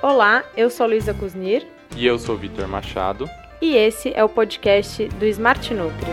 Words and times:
Olá, 0.00 0.44
eu 0.56 0.70
sou 0.70 0.86
Luísa 0.86 1.12
Kuznir. 1.12 1.66
E 1.96 2.06
eu 2.06 2.20
sou 2.20 2.36
Vitor 2.36 2.68
Machado. 2.68 3.28
E 3.60 3.74
esse 3.74 4.12
é 4.14 4.22
o 4.22 4.28
podcast 4.28 5.08
do 5.08 5.26
Smart 5.26 5.74
Nutri. 5.74 6.06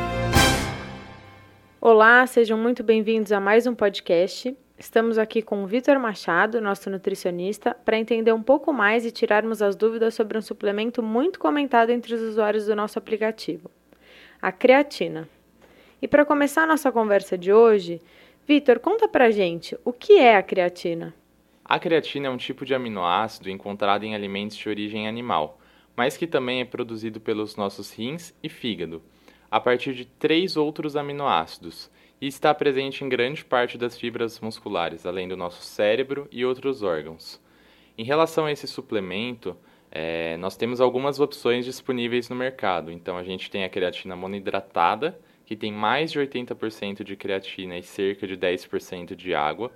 Olá, 1.79 2.26
sejam 2.26 2.58
muito 2.58 2.82
bem-vindos 2.82 3.32
a 3.32 3.40
mais 3.40 3.68
um 3.68 3.76
podcast. 3.76 4.58
Estamos 4.79 5.20
aqui 5.20 5.40
com 5.44 5.63
o 5.63 5.68
Vitor 5.68 6.00
Machado, 6.00 6.60
nosso 6.60 6.90
nutricionista, 6.90 7.78
para 7.86 8.00
entender 8.00 8.34
um 8.34 8.42
pouco 8.42 8.74
mais 8.74 9.06
e 9.06 9.12
tirarmos 9.12 9.62
as 9.62 9.76
dúvidas 9.76 10.15
sobre 10.15 10.36
um 10.36 10.42
suplemento 10.42 11.04
muito 11.04 11.38
comentado 11.40 11.92
entre 11.92 12.15
os 12.15 12.22
usuários 12.22 12.65
do 12.65 12.76
nosso 12.76 12.97
aplicativo, 12.97 13.70
a 14.42 14.52
creatina. 14.52 15.29
E 16.02 16.08
para 16.08 16.26
começar 16.26 16.63
a 16.63 16.67
nossa 16.67 16.91
conversa 16.91 17.38
de 17.38 17.54
hoje, 17.54 18.02
Vitor, 18.48 18.80
conta 18.80 19.08
pra 19.08 19.30
gente 19.30 19.77
o 19.86 19.94
que 19.94 20.17
é 20.17 20.38
a 20.38 20.41
creatina. 20.41 21.13
A 21.68 21.80
creatina 21.80 22.27
é 22.27 22.30
um 22.30 22.38
tipo 22.38 22.63
de 22.63 22.76
aminoácido 22.76 23.50
encontrado 23.50 24.04
em 24.04 24.14
alimentos 24.14 24.55
de 24.55 24.70
origem 24.70 25.08
animal, 25.08 25.60
mas 25.96 26.16
que 26.16 26.28
também 26.28 26.62
é 26.62 26.66
produzido 26.66 27.20
pelos 27.20 27.56
nossos 27.56 27.92
rins 27.92 28.36
e 28.44 28.48
fígado, 28.48 29.02
a 29.50 29.60
partir 29.60 29.96
de 29.96 30.06
três 30.06 30.56
outros 30.58 30.96
aminoácidos, 30.96 31.90
e 32.22 32.28
está 32.28 32.54
presente 32.54 33.04
em 33.04 33.09
grande 33.09 33.44
parte 33.44 33.80
das 33.80 33.98
fibras 33.98 34.40
musculares, 34.40 35.08
além 35.08 35.28
do 35.28 35.36
nosso 35.36 35.64
cérebro 35.64 36.28
e 36.32 36.46
outros 36.46 36.84
órgãos. 36.84 37.42
Em 37.98 38.04
relação 38.04 38.45
a 38.45 38.52
esse 38.52 38.68
suplemento, 38.68 39.58
é, 39.92 40.38
nós 40.38 40.56
temos 40.56 40.80
algumas 40.80 41.20
opções 41.20 41.66
disponíveis 41.66 42.30
no 42.30 42.36
mercado. 42.36 42.92
Então, 42.92 43.18
a 43.18 43.23
gente 43.23 43.50
tem 43.50 43.64
a 43.64 43.70
creatina 43.70 44.16
monoidratada, 44.16 45.20
que 45.48 45.56
tem 45.56 45.72
mais 45.72 46.12
de 46.12 46.20
80% 46.20 47.04
de 47.04 47.16
creatina 47.16 47.76
e 47.76 47.82
cerca 47.82 48.28
de 48.28 48.38
10% 48.38 49.16
de 49.16 49.34
água 49.34 49.72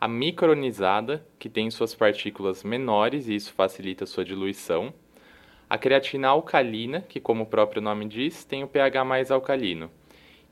a 0.00 0.06
micronizada, 0.06 1.26
que 1.38 1.48
tem 1.48 1.70
suas 1.70 1.94
partículas 1.94 2.62
menores 2.62 3.28
e 3.28 3.34
isso 3.34 3.52
facilita 3.52 4.04
sua 4.04 4.24
diluição, 4.24 4.92
a 5.68 5.78
creatina 5.78 6.28
alcalina, 6.28 7.00
que 7.00 7.18
como 7.18 7.44
o 7.44 7.46
próprio 7.46 7.82
nome 7.82 8.06
diz, 8.06 8.44
tem 8.44 8.62
o 8.62 8.68
pH 8.68 9.04
mais 9.04 9.30
alcalino, 9.30 9.90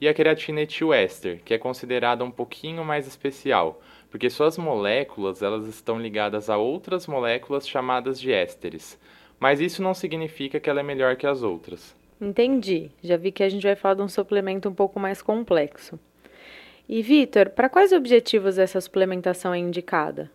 e 0.01 0.09
a 0.09 0.14
creatina 0.14 0.62
etilester, 0.62 1.41
que 1.45 1.55
é 1.55 1.59
considerada 1.59 2.25
um 2.25 2.31
pouquinho 2.31 2.84
mais 2.84 3.06
especial, 3.06 3.81
porque 4.11 4.31
suas 4.31 4.59
moléculas 4.59 5.42
elas 5.42 5.67
estão 5.67 6.01
ligadas 6.01 6.48
a 6.48 6.56
outras 6.56 7.06
moléculas 7.06 7.69
chamadas 7.69 8.19
de 8.19 8.33
ésteres, 8.33 8.98
mas 9.39 9.61
isso 9.61 9.83
não 9.83 9.95
significa 9.95 10.58
que 10.58 10.70
ela 10.70 10.81
é 10.81 10.83
melhor 10.83 11.17
que 11.17 11.27
as 11.27 11.42
outras. 11.42 11.95
Entendi. 12.20 12.91
Já 13.03 13.17
vi 13.17 13.31
que 13.31 13.42
a 13.42 13.48
gente 13.48 13.64
vai 13.64 13.77
falar 13.77 13.95
de 13.95 14.03
um 14.03 14.08
suplemento 14.08 14.69
um 14.69 14.75
pouco 14.75 14.98
mais 14.98 15.20
complexo. 15.20 15.98
E 16.88 17.02
Vitor, 17.02 17.50
para 17.50 17.68
quais 17.68 17.92
objetivos 17.92 18.58
essa 18.58 18.80
suplementação 18.80 19.54
é 19.54 19.58
indicada? 19.58 20.30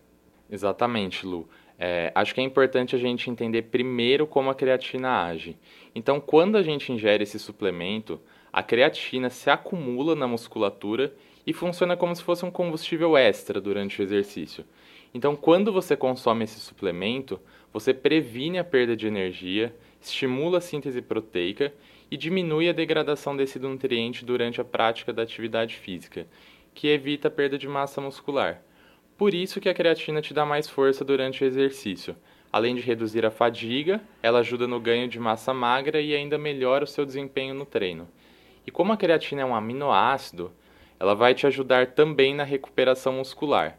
Exatamente, 0.50 1.24
Lu. 1.24 1.48
É, 1.78 2.12
acho 2.14 2.34
que 2.34 2.40
é 2.40 2.44
importante 2.44 2.94
a 2.94 2.98
gente 2.98 3.30
entender 3.30 3.62
primeiro 3.62 4.26
como 4.26 4.50
a 4.50 4.54
creatina 4.54 5.24
age. 5.24 5.56
Então, 5.94 6.20
quando 6.20 6.56
a 6.56 6.62
gente 6.62 6.92
ingere 6.92 7.22
esse 7.22 7.38
suplemento, 7.38 8.20
a 8.52 8.62
creatina 8.62 9.30
se 9.30 9.48
acumula 9.48 10.14
na 10.14 10.26
musculatura 10.26 11.14
e 11.46 11.52
funciona 11.52 11.96
como 11.96 12.14
se 12.14 12.22
fosse 12.22 12.44
um 12.44 12.50
combustível 12.50 13.16
extra 13.16 13.60
durante 13.60 14.00
o 14.00 14.02
exercício. 14.02 14.64
Então, 15.14 15.34
quando 15.34 15.72
você 15.72 15.96
consome 15.96 16.44
esse 16.44 16.60
suplemento, 16.60 17.40
você 17.72 17.94
previne 17.94 18.58
a 18.58 18.64
perda 18.64 18.96
de 18.96 19.06
energia, 19.06 19.74
estimula 20.00 20.58
a 20.58 20.60
síntese 20.60 21.02
proteica 21.02 21.72
e 22.10 22.16
diminui 22.16 22.68
a 22.68 22.72
degradação 22.72 23.36
desse 23.36 23.58
nutriente 23.58 24.24
durante 24.24 24.60
a 24.60 24.64
prática 24.64 25.12
da 25.12 25.22
atividade 25.22 25.76
física, 25.76 26.26
que 26.74 26.88
evita 26.88 27.28
a 27.28 27.30
perda 27.30 27.58
de 27.58 27.68
massa 27.68 28.00
muscular. 28.00 28.62
Por 29.16 29.34
isso 29.34 29.60
que 29.60 29.68
a 29.68 29.74
creatina 29.74 30.22
te 30.22 30.32
dá 30.32 30.46
mais 30.46 30.68
força 30.68 31.04
durante 31.04 31.44
o 31.44 31.46
exercício. 31.46 32.16
Além 32.52 32.74
de 32.74 32.80
reduzir 32.80 33.24
a 33.24 33.30
fadiga, 33.30 34.00
ela 34.22 34.40
ajuda 34.40 34.66
no 34.66 34.80
ganho 34.80 35.06
de 35.06 35.20
massa 35.20 35.54
magra 35.54 36.00
e 36.00 36.14
ainda 36.14 36.38
melhora 36.38 36.84
o 36.84 36.86
seu 36.86 37.04
desempenho 37.04 37.54
no 37.54 37.66
treino. 37.66 38.08
E 38.66 38.70
como 38.70 38.92
a 38.92 38.96
creatina 38.96 39.42
é 39.42 39.44
um 39.44 39.54
aminoácido, 39.54 40.50
ela 40.98 41.14
vai 41.14 41.34
te 41.34 41.46
ajudar 41.46 41.88
também 41.88 42.34
na 42.34 42.44
recuperação 42.44 43.14
muscular. 43.14 43.78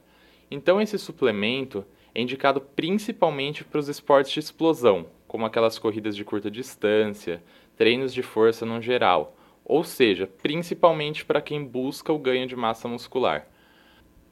Então 0.50 0.82
esse 0.82 0.98
suplemento 0.98 1.86
é 2.14 2.22
indicado 2.22 2.62
principalmente 2.62 3.64
para 3.64 3.80
os 3.80 3.90
esportes 3.90 4.32
de 4.32 4.40
explosão, 4.40 5.06
como 5.32 5.46
aquelas 5.46 5.80
corridas 5.80 6.14
de 6.14 6.26
curta 6.26 6.52
distância, 6.52 7.42
treinos 7.78 8.14
de 8.14 8.22
força 8.22 8.66
no 8.66 8.82
geral, 8.82 9.34
ou 9.64 9.82
seja, 9.82 10.28
principalmente 10.28 11.24
para 11.24 11.40
quem 11.40 11.64
busca 11.64 12.12
o 12.12 12.20
ganho 12.20 12.46
de 12.46 12.54
massa 12.54 12.86
muscular. 12.86 13.48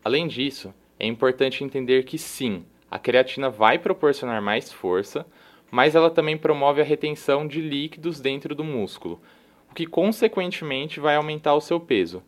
Além 0.03 0.27
disso, 0.27 0.73
é 0.99 1.07
importante 1.07 1.63
entender 1.63 2.03
que 2.03 2.17
sim, 2.17 2.65
a 2.91 2.99
creatina 2.99 3.49
vai 3.49 3.79
proporcionar 3.79 4.41
mais 4.41 4.73
força, 4.73 5.25
mas 5.71 5.95
ela 5.95 6.09
também 6.09 6.37
promove 6.37 6.81
a 6.81 6.83
retenção 6.83 7.47
de 7.47 7.61
líquidos 7.61 8.19
dentro 8.19 8.53
do 8.53 8.65
músculo, 8.65 9.21
o 9.71 9.73
que 9.73 9.85
consequentemente 9.85 10.99
vai 10.99 11.15
aumentar 11.15 11.55
o 11.55 11.61
seu 11.61 11.79
peso. 11.79 12.21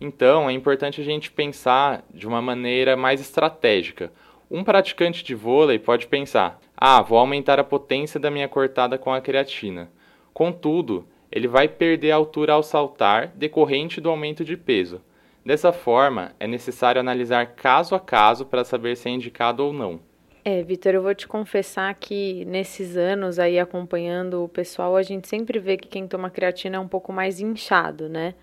Então, 0.00 0.48
é 0.48 0.52
importante 0.54 0.98
a 0.98 1.04
gente 1.04 1.30
pensar 1.30 2.02
de 2.10 2.26
uma 2.26 2.40
maneira 2.40 2.96
mais 2.96 3.20
estratégica. 3.20 4.10
Um 4.54 4.62
praticante 4.62 5.24
de 5.24 5.34
vôlei 5.34 5.80
pode 5.80 6.06
pensar: 6.06 6.60
ah, 6.76 7.02
vou 7.02 7.18
aumentar 7.18 7.58
a 7.58 7.64
potência 7.64 8.20
da 8.20 8.30
minha 8.30 8.46
cortada 8.46 8.96
com 8.96 9.12
a 9.12 9.20
creatina. 9.20 9.90
Contudo, 10.32 11.08
ele 11.30 11.48
vai 11.48 11.66
perder 11.66 12.12
a 12.12 12.14
altura 12.14 12.52
ao 12.52 12.62
saltar 12.62 13.32
decorrente 13.34 14.00
do 14.00 14.08
aumento 14.08 14.44
de 14.44 14.56
peso. 14.56 15.02
Dessa 15.44 15.72
forma, 15.72 16.36
é 16.38 16.46
necessário 16.46 17.00
analisar 17.00 17.46
caso 17.56 17.96
a 17.96 18.00
caso 18.00 18.46
para 18.46 18.62
saber 18.62 18.96
se 18.96 19.08
é 19.08 19.10
indicado 19.10 19.64
ou 19.64 19.72
não. 19.72 19.98
É, 20.44 20.62
Vitor, 20.62 20.94
eu 20.94 21.02
vou 21.02 21.16
te 21.16 21.26
confessar 21.26 21.92
que 21.96 22.44
nesses 22.44 22.96
anos 22.96 23.40
aí 23.40 23.58
acompanhando 23.58 24.44
o 24.44 24.48
pessoal, 24.48 24.94
a 24.94 25.02
gente 25.02 25.26
sempre 25.26 25.58
vê 25.58 25.76
que 25.76 25.88
quem 25.88 26.06
toma 26.06 26.30
creatina 26.30 26.76
é 26.76 26.78
um 26.78 26.86
pouco 26.86 27.12
mais 27.12 27.40
inchado, 27.40 28.08
né? 28.08 28.34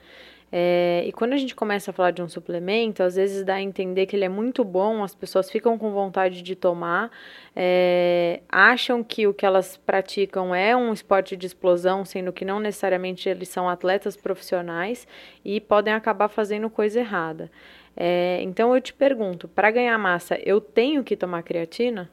É, 0.52 1.04
e 1.08 1.12
quando 1.14 1.32
a 1.32 1.38
gente 1.38 1.56
começa 1.56 1.92
a 1.92 1.94
falar 1.94 2.12
de 2.12 2.22
um 2.22 2.28
suplemento, 2.28 3.02
às 3.02 3.16
vezes 3.16 3.46
dá 3.46 3.56
a 3.56 3.62
entender 3.62 4.06
que 4.06 4.16
ele 4.16 4.26
é 4.26 4.30
muito 4.30 4.66
bom, 4.66 5.02
as 5.02 5.16
pessoas 5.16 5.50
ficam 5.50 5.78
com 5.78 5.92
vontade 5.92 6.42
de 6.42 6.56
tomar, 6.56 7.10
é, 7.56 8.42
acham 8.50 9.02
que 9.02 9.26
o 9.26 9.34
que 9.34 9.46
elas 9.46 9.78
praticam 9.78 10.54
é 10.54 10.76
um 10.76 10.92
esporte 10.92 11.38
de 11.38 11.46
explosão, 11.46 12.04
sendo 12.04 12.34
que 12.34 12.44
não 12.44 12.60
necessariamente 12.60 13.30
eles 13.30 13.48
são 13.48 13.70
atletas 13.70 14.18
profissionais 14.18 15.08
e 15.46 15.62
podem 15.62 15.94
acabar 15.94 16.28
fazendo 16.28 16.70
coisa 16.70 17.00
errada. 17.00 17.50
É, 17.96 18.40
então 18.42 18.76
eu 18.76 18.82
te 18.82 18.94
pergunto, 18.94 19.48
para 19.48 19.72
ganhar 19.72 19.98
massa, 19.98 20.38
eu 20.44 20.60
tenho 20.60 21.04
que 21.04 21.16
tomar 21.16 21.44
creatina? 21.44 22.10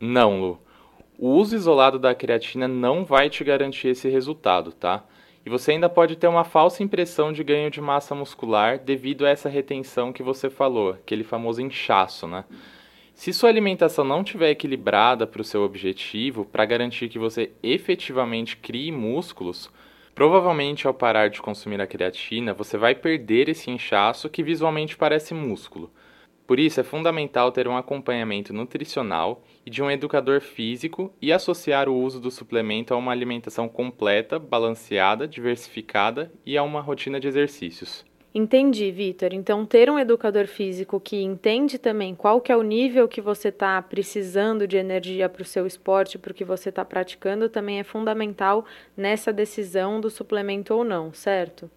Não, 0.00 0.40
Lu. 0.40 0.58
O 1.18 1.28
uso 1.28 1.54
isolado 1.54 1.98
da 1.98 2.14
creatina 2.14 2.66
não 2.66 3.04
vai 3.04 3.30
te 3.30 3.44
garantir 3.44 3.88
esse 3.88 4.08
resultado, 4.08 4.72
tá? 4.72 5.04
E 5.44 5.50
você 5.50 5.72
ainda 5.72 5.88
pode 5.88 6.16
ter 6.16 6.26
uma 6.26 6.44
falsa 6.44 6.82
impressão 6.82 7.32
de 7.32 7.44
ganho 7.44 7.70
de 7.70 7.80
massa 7.80 8.14
muscular 8.14 8.78
devido 8.78 9.26
a 9.26 9.28
essa 9.28 9.48
retenção 9.48 10.12
que 10.12 10.22
você 10.22 10.48
falou, 10.48 10.90
aquele 10.90 11.22
famoso 11.22 11.60
inchaço, 11.60 12.26
né? 12.26 12.44
Se 13.14 13.32
sua 13.32 13.48
alimentação 13.48 14.04
não 14.04 14.22
estiver 14.22 14.50
equilibrada 14.50 15.26
para 15.26 15.40
o 15.40 15.44
seu 15.44 15.62
objetivo, 15.62 16.44
para 16.44 16.64
garantir 16.64 17.08
que 17.08 17.18
você 17.18 17.52
efetivamente 17.62 18.56
crie 18.56 18.90
músculos, 18.90 19.70
provavelmente 20.14 20.86
ao 20.86 20.94
parar 20.94 21.28
de 21.28 21.40
consumir 21.40 21.80
a 21.80 21.86
creatina, 21.86 22.54
você 22.54 22.76
vai 22.76 22.94
perder 22.94 23.48
esse 23.48 23.70
inchaço 23.70 24.28
que 24.28 24.42
visualmente 24.42 24.96
parece 24.96 25.32
músculo. 25.32 25.90
Por 26.46 26.60
isso, 26.60 26.78
é 26.78 26.84
fundamental 26.84 27.50
ter 27.50 27.66
um 27.66 27.76
acompanhamento 27.76 28.52
nutricional 28.52 29.42
e 29.64 29.70
de 29.70 29.82
um 29.82 29.90
educador 29.90 30.42
físico 30.42 31.12
e 31.20 31.32
associar 31.32 31.88
o 31.88 31.96
uso 31.96 32.20
do 32.20 32.30
suplemento 32.30 32.92
a 32.92 32.96
uma 32.98 33.12
alimentação 33.12 33.66
completa, 33.66 34.38
balanceada, 34.38 35.26
diversificada 35.26 36.30
e 36.44 36.58
a 36.58 36.62
uma 36.62 36.82
rotina 36.82 37.18
de 37.18 37.28
exercícios. 37.28 38.04
Entendi, 38.36 38.90
Vitor. 38.90 39.32
Então, 39.32 39.64
ter 39.64 39.88
um 39.88 39.96
educador 39.96 40.48
físico 40.48 40.98
que 40.98 41.22
entende 41.22 41.78
também 41.78 42.16
qual 42.16 42.40
que 42.40 42.50
é 42.50 42.56
o 42.56 42.62
nível 42.62 43.06
que 43.06 43.20
você 43.20 43.48
está 43.48 43.80
precisando 43.80 44.66
de 44.66 44.76
energia 44.76 45.28
para 45.28 45.42
o 45.42 45.46
seu 45.46 45.64
esporte, 45.66 46.18
para 46.18 46.32
o 46.32 46.34
que 46.34 46.44
você 46.44 46.68
está 46.68 46.84
praticando, 46.84 47.48
também 47.48 47.78
é 47.78 47.84
fundamental 47.84 48.66
nessa 48.96 49.32
decisão 49.32 50.00
do 50.00 50.10
suplemento 50.10 50.74
ou 50.74 50.82
não, 50.82 51.12
certo? 51.12 51.70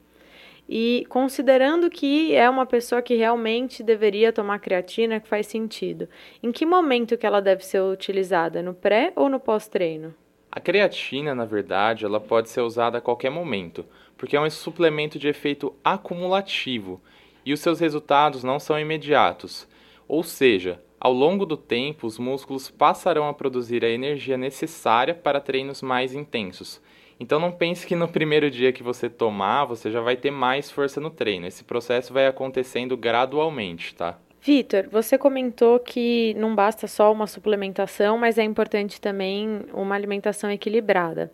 E 0.69 1.05
considerando 1.07 1.89
que 1.89 2.35
é 2.35 2.49
uma 2.49 2.65
pessoa 2.65 3.01
que 3.01 3.15
realmente 3.15 3.81
deveria 3.81 4.33
tomar 4.33 4.59
creatina, 4.59 5.19
que 5.19 5.27
faz 5.27 5.47
sentido, 5.47 6.09
em 6.43 6.51
que 6.51 6.65
momento 6.65 7.17
que 7.17 7.25
ela 7.25 7.41
deve 7.41 7.65
ser 7.65 7.81
utilizada? 7.81 8.61
No 8.61 8.73
pré 8.73 9.13
ou 9.15 9.29
no 9.29 9.39
pós-treino? 9.39 10.13
A 10.51 10.59
creatina, 10.59 11.33
na 11.33 11.45
verdade, 11.45 12.03
ela 12.03 12.19
pode 12.19 12.49
ser 12.49 12.61
usada 12.61 12.97
a 12.97 13.01
qualquer 13.01 13.29
momento, 13.29 13.85
porque 14.17 14.35
é 14.35 14.41
um 14.41 14.49
suplemento 14.49 15.17
de 15.17 15.29
efeito 15.29 15.73
acumulativo 15.83 16.99
e 17.45 17.53
os 17.53 17.61
seus 17.61 17.79
resultados 17.79 18.43
não 18.43 18.59
são 18.59 18.77
imediatos. 18.77 19.67
Ou 20.05 20.21
seja, 20.21 20.81
ao 20.99 21.13
longo 21.13 21.45
do 21.45 21.55
tempo, 21.55 22.07
os 22.07 22.19
músculos 22.19 22.69
passarão 22.69 23.29
a 23.29 23.33
produzir 23.33 23.85
a 23.85 23.89
energia 23.89 24.37
necessária 24.37 25.13
para 25.13 25.39
treinos 25.39 25.81
mais 25.81 26.13
intensos 26.13 26.81
então 27.19 27.39
não 27.39 27.51
pense 27.51 27.85
que 27.85 27.95
no 27.95 28.07
primeiro 28.07 28.49
dia 28.49 28.71
que 28.71 28.83
você 28.83 29.09
tomar, 29.09 29.65
você 29.65 29.89
já 29.89 30.01
vai 30.01 30.15
ter 30.15 30.31
mais 30.31 30.69
força 30.69 31.01
no 31.01 31.09
treino. 31.09 31.47
Esse 31.47 31.63
processo 31.63 32.13
vai 32.13 32.27
acontecendo 32.27 32.95
gradualmente, 32.95 33.95
tá? 33.95 34.19
Vitor, 34.39 34.87
você 34.89 35.17
comentou 35.17 35.79
que 35.79 36.33
não 36.35 36.55
basta 36.55 36.87
só 36.87 37.11
uma 37.11 37.27
suplementação, 37.27 38.17
mas 38.17 38.37
é 38.37 38.43
importante 38.43 39.01
também 39.01 39.61
uma 39.73 39.95
alimentação 39.95 40.49
equilibrada. 40.49 41.31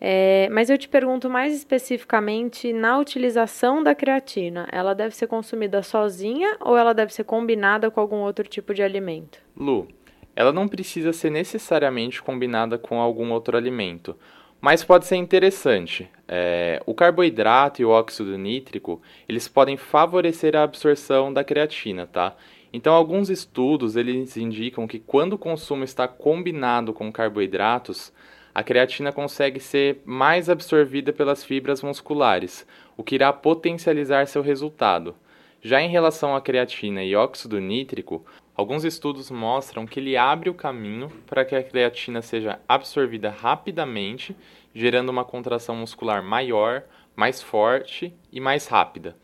É, 0.00 0.48
mas 0.50 0.70
eu 0.70 0.78
te 0.78 0.88
pergunto 0.88 1.28
mais 1.28 1.54
especificamente 1.54 2.72
na 2.72 2.98
utilização 2.98 3.82
da 3.82 3.94
creatina. 3.94 4.66
Ela 4.72 4.94
deve 4.94 5.14
ser 5.14 5.26
consumida 5.26 5.82
sozinha 5.82 6.56
ou 6.60 6.76
ela 6.76 6.94
deve 6.94 7.12
ser 7.12 7.24
combinada 7.24 7.90
com 7.90 8.00
algum 8.00 8.16
outro 8.16 8.48
tipo 8.48 8.72
de 8.72 8.82
alimento? 8.82 9.38
Lu, 9.54 9.86
ela 10.34 10.52
não 10.52 10.66
precisa 10.66 11.12
ser 11.12 11.28
necessariamente 11.28 12.22
combinada 12.22 12.78
com 12.78 12.98
algum 12.98 13.30
outro 13.30 13.58
alimento, 13.58 14.16
mas 14.60 14.84
pode 14.84 15.06
ser 15.06 15.16
interessante. 15.16 16.08
É, 16.28 16.82
o 16.86 16.94
carboidrato 16.94 17.80
e 17.80 17.84
o 17.84 17.90
óxido 17.90 18.36
nítrico 18.36 19.00
eles 19.28 19.48
podem 19.48 19.76
favorecer 19.76 20.54
a 20.54 20.62
absorção 20.62 21.32
da 21.32 21.42
creatina, 21.42 22.06
tá? 22.06 22.36
Então, 22.72 22.94
alguns 22.94 23.30
estudos 23.30 23.96
eles 23.96 24.36
indicam 24.36 24.86
que 24.86 25.00
quando 25.00 25.32
o 25.32 25.38
consumo 25.38 25.82
está 25.82 26.06
combinado 26.06 26.92
com 26.92 27.10
carboidratos, 27.10 28.12
a 28.54 28.62
creatina 28.62 29.12
consegue 29.12 29.58
ser 29.58 30.00
mais 30.04 30.48
absorvida 30.48 31.12
pelas 31.12 31.42
fibras 31.42 31.82
musculares, 31.82 32.66
o 32.96 33.02
que 33.02 33.16
irá 33.16 33.32
potencializar 33.32 34.26
seu 34.26 34.42
resultado. 34.42 35.16
Já 35.62 35.80
em 35.80 35.88
relação 35.88 36.34
à 36.34 36.40
creatina 36.40 37.02
e 37.02 37.14
óxido 37.14 37.60
nítrico, 37.60 38.24
alguns 38.60 38.84
estudos 38.84 39.30
mostram 39.30 39.86
que 39.86 39.98
ele 39.98 40.18
abre 40.18 40.50
o 40.50 40.54
caminho 40.54 41.08
para 41.26 41.46
que 41.46 41.56
a 41.56 41.62
creatina 41.62 42.20
seja 42.20 42.60
absorvida 42.68 43.30
rapidamente, 43.30 44.36
gerando 44.74 45.08
uma 45.08 45.24
contração 45.24 45.74
muscular 45.76 46.22
maior, 46.22 46.82
mais 47.16 47.42
forte 47.42 48.12
e 48.30 48.38
mais 48.38 48.66
rápida. 48.66 49.16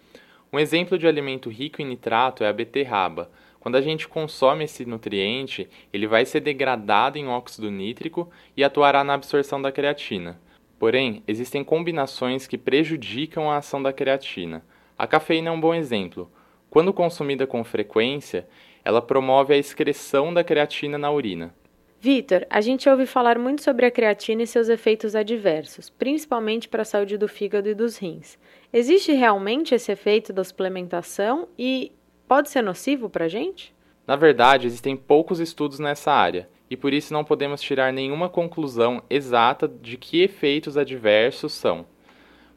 Um 0.51 0.59
exemplo 0.59 0.97
de 0.97 1.07
alimento 1.07 1.51
rico 1.51 1.83
em 1.83 1.85
nitrato 1.85 2.43
é 2.43 2.49
a 2.49 2.53
beterraba, 2.53 3.31
quando 3.61 3.77
a 3.77 3.83
gente 3.83 4.09
consome 4.09 4.65
esse 4.65 4.87
nutriente, 4.87 5.69
ele 5.93 6.07
vai 6.07 6.25
ser 6.25 6.41
degradado 6.41 7.19
em 7.19 7.27
óxido 7.27 7.71
nítrico 7.71 8.31
e 8.57 8.65
atuará 8.65 9.05
na 9.05 9.13
absorção 9.13 9.61
da 9.61 9.71
creatina. 9.71 10.41
Porém, 10.79 11.23
existem 11.27 11.63
combinações 11.63 12.47
que 12.47 12.57
prejudicam 12.57 13.51
a 13.51 13.59
ação 13.59 13.83
da 13.83 13.93
creatina. 13.93 14.65
A 14.97 15.07
cafeína 15.07 15.51
é 15.51 15.53
um 15.53 15.61
bom 15.61 15.75
exemplo. 15.75 16.31
Quando 16.71 16.93
consumida 16.93 17.47
com 17.47 17.65
frequência, 17.65 18.47
ela 18.87 19.03
promove 19.03 19.53
a 19.53 19.57
excreção 19.57 20.33
da 20.33 20.45
creatina 20.45 20.97
na 20.97 21.11
urina. 21.11 21.53
Vitor, 21.99 22.47
a 22.49 22.61
gente 22.61 22.89
ouve 22.89 23.05
falar 23.05 23.37
muito 23.37 23.61
sobre 23.65 23.85
a 23.85 23.91
creatina 23.91 24.45
e 24.45 24.47
seus 24.47 24.69
efeitos 24.69 25.17
adversos, 25.17 25.91
principalmente 25.91 26.69
para 26.69 26.83
a 26.83 26.85
saúde 26.85 27.19
do 27.19 27.27
fígado 27.27 27.69
e 27.69 27.75
dos 27.75 27.97
rins. 27.97 28.39
Existe 28.73 29.11
realmente 29.11 29.75
esse 29.75 29.91
efeito 29.91 30.33
da 30.33 30.45
suplementação 30.45 31.49
e 31.59 31.91
pode 32.29 32.49
ser 32.49 32.63
nocivo 32.63 33.11
para 33.11 33.25
a 33.25 33.29
gente? 33.29 33.75
Na 34.07 34.15
verdade, 34.15 34.69
existem 34.69 34.97
poucos 34.97 35.41
estudos 35.41 35.81
nessa 35.81 36.13
área 36.13 36.49
e 36.71 36.77
por 36.77 36.95
isso 36.95 37.13
não 37.13 37.25
podemos 37.25 37.61
tirar 37.61 37.93
nenhuma 37.93 38.29
conclusão 38.29 39.03
exata 39.11 39.67
de 39.67 39.97
que 39.97 40.23
efeitos 40.23 40.77
adversos 40.77 41.53
são. 41.53 41.85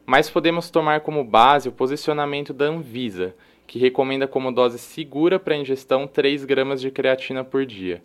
Mas 0.06 0.30
podemos 0.30 0.70
tomar 0.70 1.00
como 1.00 1.24
base 1.24 1.68
o 1.68 1.72
posicionamento 1.72 2.52
da 2.52 2.66
Anvisa, 2.66 3.34
que 3.70 3.78
recomenda 3.78 4.26
como 4.26 4.50
dose 4.50 4.80
segura 4.80 5.38
para 5.38 5.54
ingestão 5.54 6.04
3 6.04 6.44
gramas 6.44 6.80
de 6.80 6.90
creatina 6.90 7.44
por 7.44 7.64
dia. 7.64 8.02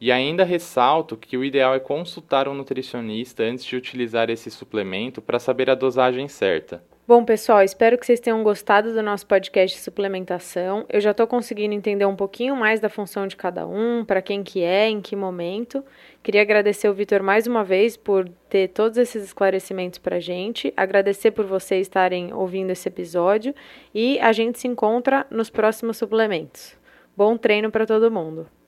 E 0.00 0.10
ainda 0.10 0.42
ressalto 0.42 1.18
que 1.18 1.36
o 1.36 1.44
ideal 1.44 1.74
é 1.74 1.78
consultar 1.78 2.48
um 2.48 2.54
nutricionista 2.54 3.42
antes 3.42 3.62
de 3.62 3.76
utilizar 3.76 4.30
esse 4.30 4.50
suplemento 4.50 5.20
para 5.20 5.38
saber 5.38 5.68
a 5.68 5.74
dosagem 5.74 6.28
certa. 6.28 6.82
Bom, 7.04 7.24
pessoal, 7.24 7.64
espero 7.64 7.98
que 7.98 8.06
vocês 8.06 8.20
tenham 8.20 8.44
gostado 8.44 8.94
do 8.94 9.02
nosso 9.02 9.26
podcast 9.26 9.76
de 9.76 9.82
suplementação. 9.82 10.86
Eu 10.88 11.00
já 11.00 11.10
estou 11.10 11.26
conseguindo 11.26 11.74
entender 11.74 12.06
um 12.06 12.14
pouquinho 12.14 12.54
mais 12.54 12.78
da 12.78 12.88
função 12.88 13.26
de 13.26 13.34
cada 13.34 13.66
um, 13.66 14.04
para 14.04 14.22
quem 14.22 14.44
que 14.44 14.62
é, 14.62 14.88
em 14.88 15.00
que 15.00 15.16
momento. 15.16 15.84
Queria 16.22 16.42
agradecer 16.42 16.88
o 16.88 16.94
Vitor 16.94 17.20
mais 17.20 17.44
uma 17.44 17.64
vez 17.64 17.96
por 17.96 18.28
ter 18.48 18.68
todos 18.68 18.98
esses 18.98 19.24
esclarecimentos 19.24 19.98
para 19.98 20.16
a 20.16 20.20
gente. 20.20 20.72
Agradecer 20.76 21.32
por 21.32 21.44
vocês 21.44 21.88
estarem 21.88 22.32
ouvindo 22.32 22.70
esse 22.70 22.88
episódio 22.88 23.52
e 23.92 24.20
a 24.20 24.30
gente 24.30 24.60
se 24.60 24.68
encontra 24.68 25.26
nos 25.28 25.50
próximos 25.50 25.96
suplementos. 25.96 26.76
Bom 27.16 27.36
treino 27.36 27.68
para 27.68 27.84
todo 27.84 28.12
mundo! 28.12 28.61